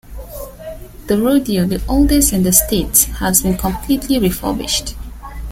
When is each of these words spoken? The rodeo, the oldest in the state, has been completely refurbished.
The 1.05 1.15
rodeo, 1.21 1.67
the 1.67 1.79
oldest 1.87 2.33
in 2.33 2.41
the 2.41 2.51
state, 2.51 3.03
has 3.19 3.43
been 3.43 3.55
completely 3.55 4.17
refurbished. 4.17 4.95